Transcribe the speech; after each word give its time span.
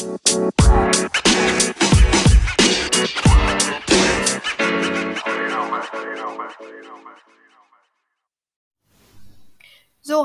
So, 0.00 0.06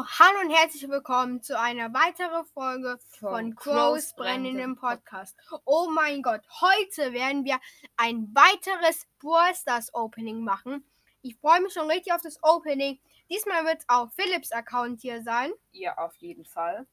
hallo 0.08 0.40
und 0.44 0.52
herzlich 0.52 0.88
willkommen 0.88 1.42
zu 1.42 1.60
einer 1.60 1.94
weiteren 1.94 2.46
Folge 2.46 2.98
von, 3.20 3.30
Von 3.30 3.56
Crows 3.58 4.14
brennendem 4.16 4.78
Podcast. 4.78 5.36
Oh 5.66 5.90
mein 5.94 6.22
Gott, 6.22 6.40
heute 6.62 7.12
werden 7.12 7.44
wir 7.44 7.60
ein 7.98 8.34
weiteres 8.34 9.06
Brawl 9.20 9.54
Stars 9.56 9.94
Opening 9.94 10.42
machen. 10.42 10.86
Ich 11.22 11.36
freue 11.36 11.60
mich 11.60 11.74
schon 11.74 11.92
richtig 11.92 12.14
auf 12.14 12.22
das 12.22 12.42
Opening. 12.44 12.98
Diesmal 13.30 13.66
wird 13.66 13.80
es 13.80 13.90
auf 13.90 14.14
Philips 14.14 14.54
Account 14.54 15.02
hier 15.02 15.22
sein. 15.22 15.52
Ja, 15.74 15.98
auf 15.98 16.16
jeden 16.16 16.46
Fall. 16.46 16.88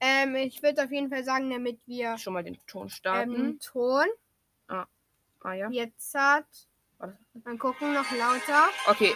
Ähm, 0.00 0.34
ich 0.36 0.62
würde 0.62 0.84
auf 0.84 0.90
jeden 0.90 1.10
Fall 1.10 1.24
sagen, 1.24 1.50
damit 1.50 1.80
wir 1.86 2.16
Schon 2.18 2.32
mal 2.32 2.42
den 2.44 2.58
Ton 2.66 2.88
starten. 2.90 3.34
ähm, 3.34 3.60
Ton 3.60 4.06
ah 5.42 5.52
ja. 5.54 5.68
jetzt 5.70 6.14
hat. 6.14 6.46
Dann 6.98 7.58
gucken 7.58 7.94
noch 7.94 8.10
lauter. 8.12 8.68
Okay, 8.86 9.14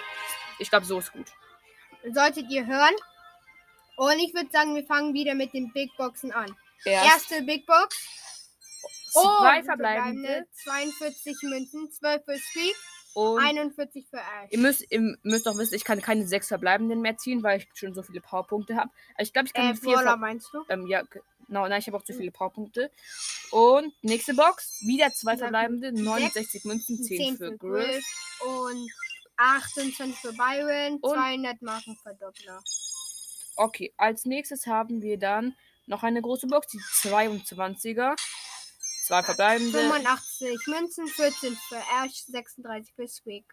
ich 0.59 0.71
glaube, 0.71 0.87
so 0.87 0.99
ist 0.99 1.13
gut. 1.13 1.31
Solltet 2.13 2.51
ihr 2.51 2.67
hören. 2.67 2.95
Und 3.97 4.19
ich 4.19 4.35
würde 4.35 4.51
sagen, 4.51 4.75
wir 4.75 4.85
fangen 4.85 5.15
wieder 5.15 5.35
mit 5.35 5.53
den 5.53 5.73
Big 5.73 5.95
Boxen 5.97 6.33
an. 6.33 6.55
Erst 6.85 7.31
Erste 7.31 7.43
Big 7.45 7.67
Box. 7.67 8.51
zwei 9.13 9.61
Oh, 9.61 9.65
verbleibende 9.65 10.47
42 10.65 11.43
Münzen, 11.43 11.91
12 11.93 12.25
für 12.25 12.39
Squeak, 12.39 12.77
und 13.15 13.39
41 13.43 14.07
für 14.09 14.19
Ash. 14.19 14.51
ihr 14.51 14.59
müsst, 14.59 14.85
ihr 14.91 15.17
müsst 15.23 15.49
auch 15.49 15.57
wissen, 15.57 15.75
ich 15.75 15.85
kann 15.85 16.01
keine 16.03 16.27
sechs 16.27 16.49
verbleibenden 16.49 17.01
mehr 17.01 17.17
ziehen, 17.17 17.43
weil 17.43 17.61
ich 17.61 17.69
schon 17.75 17.95
so 17.95 18.03
viele 18.03 18.21
Powerpunkte 18.21 18.77
habe. 18.77 18.91
Also 19.17 19.29
ich 19.29 19.33
glaube, 19.33 19.47
ich 19.49 19.55
kann 19.55 19.71
Äh, 19.71 19.75
vier 19.77 19.95
Brawler 19.95 20.17
meinst 20.17 20.53
du? 20.53 20.63
ähm, 20.69 20.87
ja, 20.87 21.03
genau, 21.47 21.67
nein, 21.69 21.79
ich 21.81 21.87
habe 21.87 21.97
auch 21.97 22.05
zu 22.05 22.13
viele 22.13 22.31
Powerpunkte. 22.31 22.91
Und 23.51 23.93
nächste 24.03 24.35
Box, 24.35 24.81
wieder 24.87 25.11
zwei 25.13 25.37
verbleibende, 25.37 25.93
69 25.93 26.65
Münzen, 26.65 27.03
10, 27.03 27.37
für 27.37 27.57
Griff. 27.57 28.05
und 28.45 28.91
28 29.37 30.17
für 30.17 30.33
Byron, 30.33 30.99
Und- 31.01 31.15
200 31.15 31.63
Marken 31.63 31.97
Verdoppler. 32.03 32.63
Okay, 33.57 33.93
als 33.97 34.25
nächstes 34.25 34.67
haben 34.67 35.01
wir 35.03 35.19
dann 35.19 35.55
noch 35.87 36.03
eine 36.03 36.21
große 36.23 36.47
Box, 36.49 36.67
die 36.69 36.81
22er. 36.81 38.17
Zwei 39.05 39.23
verbleibende. 39.23 39.79
85 39.79 40.67
Münzen, 40.67 41.07
14 41.07 41.57
für 41.69 41.77
Ash, 42.03 42.25
36 42.27 42.95
für 42.95 43.07
Squeak. 43.07 43.45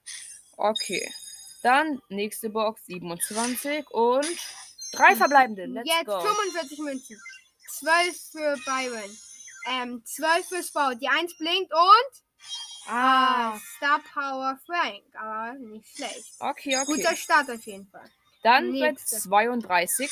Okay. 0.55 1.13
Dann 1.61 2.01
nächste 2.07 2.49
Box 2.49 2.85
27 2.85 3.89
und 3.91 4.25
drei 4.93 5.13
verbleibende. 5.15 5.65
Let's 5.65 5.89
Jetzt 5.89 6.05
go. 6.05 6.21
45 6.21 6.79
Münzen, 6.79 7.21
12 7.67 8.17
für 8.31 8.55
Byron, 8.65 9.17
ähm, 9.69 10.01
12 10.05 10.47
für 10.47 10.63
Sprout. 10.63 10.95
Die 11.01 11.09
1 11.09 11.37
blinkt 11.37 11.73
und 11.73 12.23
Ah. 12.87 13.53
ah, 13.53 13.61
Star 13.77 14.01
Power 14.13 14.59
Frank, 14.65 15.03
aber 15.13 15.53
nicht 15.59 15.87
schlecht. 15.95 16.33
Okay, 16.39 16.77
okay. 16.77 16.85
Guter 16.85 17.15
Start 17.15 17.51
auf 17.51 17.63
jeden 17.65 17.87
Fall. 17.87 18.09
Dann 18.41 18.73
wird 18.73 18.93
nächste. 18.93 19.19
32. 19.19 20.09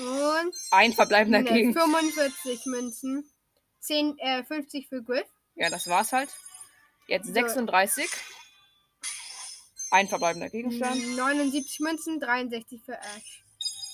Und 0.00 0.54
Ein 0.72 0.92
verbleibender 0.94 1.42
ne, 1.42 1.50
gegen. 1.52 1.72
45 1.72 2.66
Münzen. 2.66 3.30
10, 3.80 4.18
äh, 4.18 4.44
50 4.44 4.88
für 4.88 5.02
Griff. 5.02 5.26
Ja, 5.54 5.70
das 5.70 5.88
war's 5.88 6.12
halt. 6.12 6.30
Jetzt 7.06 7.26
So. 7.26 7.32
36. 7.32 8.08
Ein 9.90 10.08
verbleibender 10.08 10.48
Gegenstand. 10.50 11.16
79 11.16 11.80
Münzen, 11.80 12.20
63 12.20 12.82
für 12.84 12.96
Ash. 12.96 13.44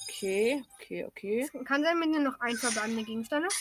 Okay, 0.08 0.62
okay, 0.74 1.04
okay. 1.06 1.50
Kann 1.64 1.82
sein, 1.82 2.00
wenn 2.00 2.12
du 2.12 2.20
noch 2.20 2.38
ein 2.40 2.56
verbleibender 2.56 3.02
Gegenstand 3.04 3.46
hast. 3.46 3.56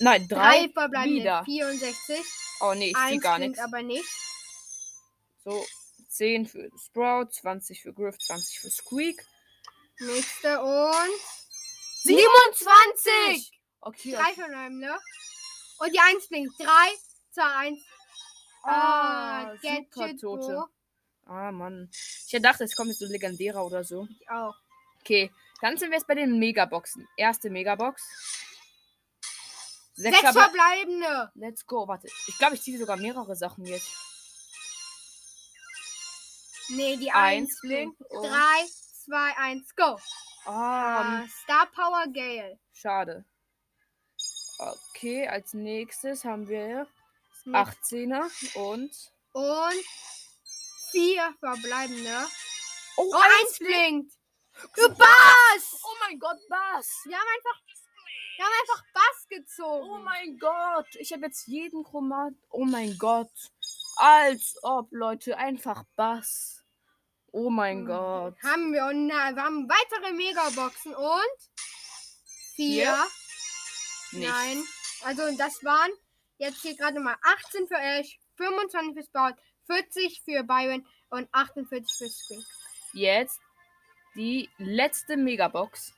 Nein, 0.00 0.26
Drei 0.28 0.66
drei. 0.66 0.72
verbleibende, 0.72 1.20
wieder. 1.20 1.44
64. 1.44 2.20
Oh 2.60 2.74
nee, 2.74 2.90
ich 2.90 2.96
sehe 3.08 3.18
gar 3.18 3.38
nichts. 3.38 3.58
aber 3.58 3.82
nicht. 3.82 4.04
So, 5.44 5.64
10 6.08 6.46
für 6.46 6.68
Sprout, 6.84 7.28
20 7.30 7.80
für 7.82 7.92
Griff, 7.94 8.18
20 8.18 8.58
für 8.58 8.70
Squeak. 8.70 9.24
Nächste 10.00 10.60
und 10.62 11.20
27! 12.02 13.50
Okay, 13.80 14.12
drei 14.12 14.34
verbleibende. 14.34 14.96
Und 15.78 15.92
die 15.94 15.98
1 16.00 16.28
blinkt. 16.28 16.58
3, 16.58 16.66
2, 17.32 17.42
1. 17.42 17.80
Ah, 18.62 19.54
Gadget 19.62 19.92
Supertote. 19.92 20.52
Bo. 21.26 21.30
Ah, 21.32 21.52
Mann. 21.52 21.90
Ich 21.92 22.40
dachte, 22.42 22.64
es 22.64 22.74
kommt 22.76 22.88
jetzt 22.88 22.98
so 23.00 23.06
legendärer 23.06 23.64
oder 23.64 23.84
so. 23.84 24.06
Ich 24.20 24.30
auch. 24.30 24.54
Okay, 25.00 25.30
dann 25.60 25.76
sind 25.76 25.90
wir 25.90 25.98
jetzt 25.98 26.06
bei 26.06 26.14
den 26.14 26.38
Megaboxen. 26.38 27.06
Erste 27.16 27.50
Megabox. 27.50 28.02
Sechs 29.94 30.18
Sechs 30.20 30.32
Verble 30.32 30.42
verbleibende. 30.42 31.30
Let's 31.34 31.64
go. 31.66 31.86
Warte, 31.88 32.08
ich 32.26 32.38
glaube, 32.38 32.54
ich 32.56 32.62
ziehe 32.62 32.78
sogar 32.78 32.96
mehrere 32.96 33.34
Sachen 33.36 33.64
jetzt. 33.64 33.88
Nee, 36.68 36.96
die 36.96 37.10
Eins 37.12 37.50
1 37.52 37.60
blinkt. 37.60 37.98
blinkt 37.98 38.12
und- 38.14 38.28
3, 38.28 38.66
2, 39.04 39.36
1, 39.38 39.74
go. 39.76 39.98
Ah, 40.44 41.22
Ah, 41.22 41.26
Star 41.42 41.66
Power 41.72 42.06
Gale. 42.12 42.58
schade. 42.72 43.24
Okay, 44.96 45.28
als 45.28 45.52
nächstes 45.52 46.24
haben 46.24 46.48
wir 46.48 46.86
Mit 47.44 47.54
18er 47.54 48.30
und. 48.54 48.90
Und 49.32 49.84
vier 50.90 51.34
verbleibende. 51.38 52.26
Oh, 52.96 53.12
Oh, 53.12 53.14
eins 53.14 53.58
blinkt. 53.58 54.14
Du 54.74 54.88
Bass! 54.94 55.82
Oh 55.84 55.96
mein 56.00 56.18
Gott, 56.18 56.38
was? 56.48 56.88
Wir 57.04 57.14
haben 57.18 57.28
einfach, 57.36 57.60
wir 58.38 58.44
haben 58.46 58.54
einfach 58.62 58.84
Bass 58.94 59.26
gezogen. 59.28 59.86
Oh 59.90 59.98
mein 59.98 60.38
Gott, 60.38 60.86
ich 60.98 61.12
habe 61.12 61.26
jetzt 61.26 61.46
jeden 61.46 61.84
Chromat. 61.84 62.32
Oh 62.48 62.64
mein 62.64 62.96
Gott. 62.96 63.30
Als 63.96 64.56
ob, 64.62 64.88
Leute, 64.92 65.36
einfach 65.36 65.84
Bass. 65.96 66.64
Oh 67.32 67.50
mein 67.50 67.82
Mhm. 67.82 67.86
Gott. 67.86 68.42
Haben 68.42 68.72
wir 68.72 68.86
und 68.86 69.08
na, 69.08 69.34
wir 69.34 69.42
haben 69.42 69.68
weitere 69.68 70.12
Megaboxen 70.14 70.94
und 70.94 71.50
vier. 72.54 72.96
Nicht. 74.12 74.26
Nein. 74.30 74.64
Also 75.04 75.22
das 75.36 75.62
waren 75.64 75.90
jetzt 76.38 76.62
hier 76.62 76.76
gerade 76.76 77.00
mal 77.00 77.16
18 77.22 77.66
für 77.68 77.76
Ash, 77.78 78.18
25 78.36 78.94
für 78.94 79.02
Sprout, 79.04 79.34
40 79.66 80.22
für 80.24 80.42
Byron 80.44 80.86
und 81.10 81.28
48 81.32 81.94
für 81.96 82.08
Squeak. 82.08 82.44
Jetzt 82.92 83.40
die 84.14 84.48
letzte 84.58 85.16
Megabox. 85.16 85.92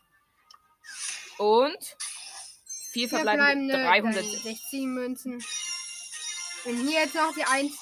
Und 1.39 1.97
vier 2.93 3.09
verbleibende 3.09 3.75
verbleibende 3.75 4.21
300. 4.21 4.25
60 4.25 4.81
Münzen. 4.87 5.45
Wenn 6.65 6.77
hier 6.89 7.01
jetzt 7.03 7.15
noch 7.15 7.33
die 7.35 7.45
1 7.45 7.73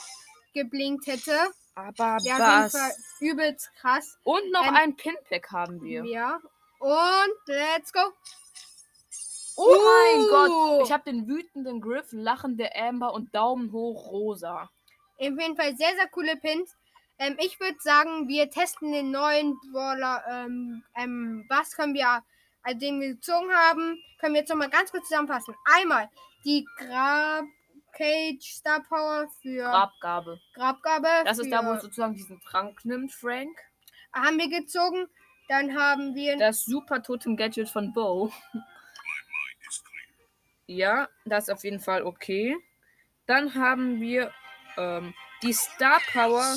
geblinkt 0.52 1.06
hätte, 1.06 1.50
Aber 1.74 2.18
wäre 2.22 2.36
auf 2.36 2.40
jeden 2.40 2.40
was? 2.40 2.72
Fall 2.72 2.92
übelst 3.20 3.70
krass. 3.80 4.18
Und 4.24 4.50
noch 4.50 4.66
Ähm, 4.66 4.74
ein 4.74 4.96
Pinpack 4.96 5.50
haben 5.50 5.80
wir. 5.82 6.04
Ja. 6.04 6.40
Und 6.78 7.36
let's 7.46 7.92
go. 7.92 8.00
Oh 9.56 9.76
mein 9.84 10.20
Uh. 10.24 10.28
Gott. 10.28 10.86
Ich 10.86 10.92
habe 10.92 11.04
den 11.10 11.26
wütenden 11.26 11.80
Griff, 11.80 12.08
lachende 12.12 12.70
Amber 12.76 13.14
und 13.14 13.34
Daumen 13.34 13.72
hoch 13.72 14.10
rosa. 14.10 14.62
Auf 14.62 14.70
jeden 15.18 15.56
Fall 15.56 15.76
sehr, 15.76 15.94
sehr 15.96 16.08
coole 16.08 16.36
Pins. 16.36 16.76
Ähm, 17.18 17.36
ich 17.40 17.58
würde 17.58 17.78
sagen, 17.80 18.28
wir 18.28 18.50
testen 18.50 18.92
den 18.92 19.10
neuen 19.10 19.58
Brawler. 19.72 20.22
Ähm, 20.28 20.82
ähm, 20.94 21.46
was 21.48 21.72
können 21.74 21.94
wir, 21.94 22.22
also 22.62 22.78
den 22.78 23.00
wir 23.00 23.14
gezogen 23.14 23.50
haben, 23.50 23.98
können 24.20 24.34
wir 24.34 24.40
jetzt 24.40 24.50
nochmal 24.50 24.68
ganz 24.70 24.90
kurz 24.90 25.08
zusammenfassen. 25.08 25.54
Einmal 25.74 26.10
die 26.44 26.66
Grab 26.76 27.44
Cage 27.92 28.42
Star 28.42 28.82
Power 28.82 29.26
für 29.40 29.62
Grabgabe. 29.62 30.38
Grabgabe. 30.54 31.08
Das 31.24 31.38
ist 31.38 31.50
da, 31.50 31.64
wo 31.64 31.80
sozusagen 31.80 32.14
diesen 32.14 32.38
Trank 32.42 32.84
nimmt, 32.84 33.10
Frank. 33.12 33.56
haben 34.12 34.38
wir 34.38 34.50
gezogen. 34.50 35.06
Dann 35.48 35.78
haben 35.78 36.14
wir 36.14 36.36
Das 36.36 36.64
super 36.64 37.02
Totem 37.02 37.36
Gadget 37.36 37.68
von 37.70 37.92
Bo. 37.94 38.30
Ja, 40.66 41.08
das 41.24 41.44
ist 41.44 41.50
auf 41.50 41.64
jeden 41.64 41.80
Fall 41.80 42.02
okay. 42.02 42.56
Dann 43.26 43.54
haben 43.54 44.00
wir 44.00 44.32
ähm, 44.76 45.14
die 45.42 45.52
Star 45.52 46.00
Power. 46.12 46.56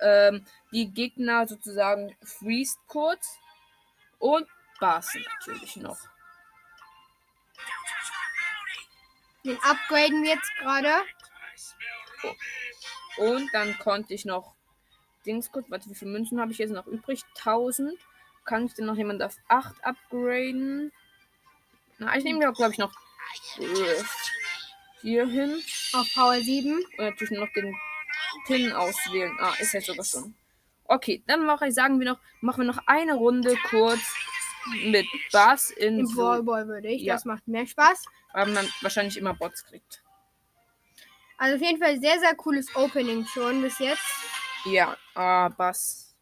Ähm, 0.00 0.44
die 0.72 0.92
Gegner 0.92 1.46
sozusagen 1.46 2.16
freest 2.22 2.78
kurz. 2.88 3.38
Und 4.18 4.48
Bass 4.80 5.14
natürlich 5.14 5.76
noch. 5.76 5.98
den 9.44 9.58
upgraden 9.62 10.22
wir 10.22 10.30
jetzt 10.30 10.52
gerade. 10.58 11.04
Und 13.18 13.48
dann 13.52 13.76
konnte 13.78 14.14
ich 14.14 14.24
noch 14.24 14.54
Dings 15.26 15.50
kurz, 15.52 15.70
warte, 15.70 15.88
wie 15.90 15.94
viele 15.94 16.12
Münzen 16.12 16.40
habe 16.40 16.52
ich 16.52 16.58
jetzt 16.58 16.72
noch 16.72 16.86
übrig? 16.86 17.24
1000. 17.36 17.98
Kann 18.44 18.66
ich 18.66 18.74
denn 18.74 18.86
noch 18.86 18.96
jemand 18.96 19.22
auf 19.22 19.36
8 19.48 19.84
upgraden? 19.84 20.92
Na, 21.98 22.16
ich 22.16 22.24
nehme 22.24 22.42
ja, 22.42 22.50
glaube 22.50 22.72
ich, 22.72 22.78
noch 22.78 22.92
äh, 23.58 24.02
hier 25.02 25.26
hin. 25.26 25.62
Auf 25.92 26.12
Power 26.14 26.40
7. 26.40 26.76
Und 26.76 26.98
natürlich 26.98 27.38
noch 27.38 27.52
den 27.54 27.76
Pin 28.46 28.72
auswählen. 28.72 29.36
Ah, 29.40 29.54
ist 29.58 29.72
jetzt 29.72 29.86
sogar 29.86 30.04
schon. 30.04 30.34
Okay, 30.84 31.22
dann 31.26 31.46
mache 31.46 31.68
ich, 31.68 31.74
sagen 31.74 31.98
wir 32.00 32.06
noch, 32.06 32.18
machen 32.40 32.62
wir 32.62 32.72
noch 32.72 32.82
eine 32.86 33.14
Runde 33.14 33.56
kurz 33.70 34.00
mit 34.84 35.06
Bass 35.32 35.70
in 35.70 36.00
Im 36.00 36.06
so, 36.06 36.22
Ballball 36.22 36.66
würde 36.68 36.88
ich. 36.88 37.02
Ja. 37.02 37.14
Das 37.14 37.24
macht 37.24 37.46
mehr 37.48 37.66
Spaß. 37.66 38.04
weil 38.32 38.46
man 38.48 38.68
wahrscheinlich 38.80 39.16
immer 39.16 39.34
Bots 39.34 39.64
kriegt. 39.64 40.02
Also 41.38 41.56
auf 41.56 41.62
jeden 41.62 41.82
Fall 41.82 42.00
sehr, 42.00 42.18
sehr 42.20 42.34
cooles 42.36 42.74
Opening 42.76 43.26
schon 43.26 43.62
bis 43.62 43.78
jetzt. 43.78 44.02
Ja, 44.64 44.96
ah, 45.14 45.48
Bass. 45.48 46.14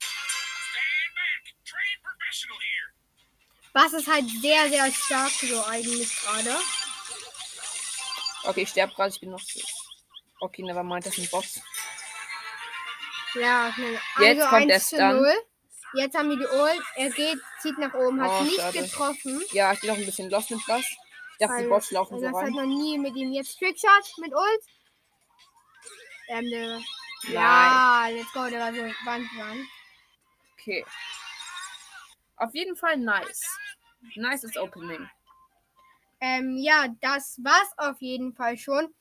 Bass 3.73 3.93
ist 3.93 4.09
halt 4.09 4.29
sehr, 4.29 4.69
sehr 4.69 4.91
stark 4.93 5.31
so 5.31 5.65
eigentlich 5.67 6.15
gerade. 6.21 6.57
Okay, 8.45 8.63
ich 8.63 8.69
sterbe 8.71 8.93
gerade, 8.95 9.11
ich 9.15 9.21
bin 9.21 9.31
noch 9.31 9.41
so. 9.41 9.61
Okay, 10.41 10.63
never 10.63 10.83
mind, 10.83 11.07
das 11.07 11.15
sind 11.15 11.31
Bots. 11.31 11.61
Ja, 13.35 13.73
schnell. 13.75 13.93
Jetzt 14.19 14.41
also 14.41 14.51
kommt 14.51 14.63
1 14.63 14.67
der 14.69 14.81
zu 14.81 14.97
Stun. 14.97 15.17
0. 15.23 15.35
Jetzt 15.95 16.17
haben 16.17 16.31
wir 16.31 16.37
die 16.37 16.47
Ult. 16.47 16.83
Er 16.97 17.11
geht, 17.11 17.39
zieht 17.61 17.79
nach 17.79 17.93
oben, 17.95 18.21
hat 18.23 18.31
Oh, 18.31 18.43
nicht 18.45 18.57
schade. 18.57 18.79
getroffen. 18.83 19.43
Ja, 19.53 19.73
ich 19.73 19.81
bin 19.81 19.91
noch 19.91 19.97
ein 19.97 20.07
bisschen 20.07 20.31
lost 20.31 20.51
mit 20.51 20.65
Bass. 20.67 20.85
Ich 20.85 21.39
dachte, 21.47 21.55
die 21.59 21.63
Weil- 21.65 21.69
Bots 21.69 21.91
laufen 21.91 22.19
so 22.19 22.25
das 22.25 22.35
hat 22.35 22.45
rein. 22.45 22.53
noch 22.53 22.63
nie 22.65 22.99
mit 22.99 23.15
ihm 23.17 23.33
jetzt 23.33 23.59
Trickshot 23.59 24.19
mit 24.19 24.33
Ult. 24.33 24.65
Ähm, 26.29 26.45
ne. 26.45 26.83
Ja, 27.29 28.07
let's 28.11 28.33
go, 28.33 28.47
der 28.49 28.61
war 28.61 28.73
so 28.73 28.81
Wand 29.05 29.29
dran. 29.37 29.69
Okay. 30.59 30.85
Auf 32.41 32.55
jeden 32.55 32.77
Fall 32.77 32.97
nice. 32.97 33.47
Nices 34.17 34.57
Opening. 34.57 35.09
Ähm, 36.21 36.57
ja, 36.59 36.87
das 37.01 37.39
war's 37.43 37.73
auf 37.77 38.01
jeden 38.01 38.35
Fall 38.35 38.57
schon. 38.59 38.93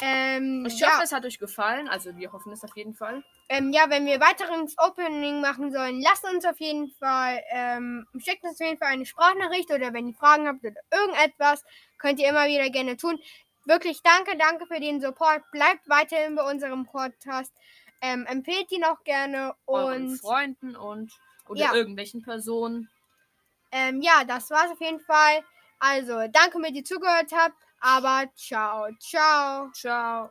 Ähm, 0.00 0.66
Ich 0.66 0.78
ja, 0.78 0.88
hoffe, 0.88 1.04
es 1.04 1.12
hat 1.12 1.24
euch 1.24 1.38
gefallen. 1.38 1.88
Also 1.88 2.16
wir 2.16 2.32
hoffen 2.32 2.52
es 2.52 2.62
auf 2.64 2.76
jeden 2.76 2.94
Fall. 2.94 3.22
ähm, 3.48 3.72
ja, 3.72 3.88
wenn 3.88 4.04
wir 4.04 4.20
weiteres 4.20 4.74
Opening 4.78 5.40
machen 5.40 5.72
sollen, 5.72 6.00
lasst 6.02 6.24
uns 6.24 6.44
auf 6.44 6.58
jeden 6.60 6.90
Fall, 6.90 7.42
ähm, 7.50 8.06
schickt 8.18 8.42
uns 8.44 8.60
auf 8.60 8.66
jeden 8.66 8.78
Fall 8.78 8.88
eine 8.88 9.06
Sprachnachricht 9.06 9.70
oder 9.70 9.92
wenn 9.94 10.08
ihr 10.08 10.14
Fragen 10.14 10.46
habt 10.48 10.64
oder 10.64 10.80
irgendetwas, 10.90 11.64
könnt 11.98 12.18
ihr 12.18 12.28
immer 12.28 12.46
wieder 12.46 12.68
gerne 12.70 12.96
tun. 12.96 13.18
Wirklich 13.64 14.02
danke, 14.02 14.36
danke 14.36 14.66
für 14.66 14.80
den 14.80 15.00
Support. 15.00 15.42
Bleibt 15.52 15.88
weiterhin 15.88 16.34
bei 16.34 16.50
unserem 16.50 16.84
Podcast. 16.84 17.52
Ähm, 18.02 18.26
empfehlt 18.26 18.70
ihn 18.72 18.84
auch 18.84 19.02
gerne 19.04 19.54
Euren 19.66 20.08
und 20.10 20.18
Freunden 20.18 20.76
und 20.76 21.10
oder 21.48 21.60
Ja. 21.60 21.74
irgendwelchen 21.74 22.22
Personen. 22.22 22.88
ähm, 23.72 24.00
ja, 24.00 24.24
das 24.24 24.50
war's 24.50 24.70
auf 24.70 24.80
jeden 24.80 25.00
Fall. 25.00 25.42
Also, 25.78 26.26
danke, 26.32 26.58
dass 26.62 26.70
ihr 26.72 26.84
zugehört 26.84 27.30
habt, 27.32 27.54
aber 27.80 28.24
ciao, 28.34 28.88
ciao. 28.98 29.70
Ciao. 29.72 30.30